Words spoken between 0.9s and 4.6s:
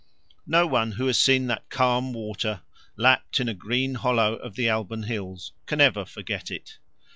who has seen that calm water, lapped in a green hollow of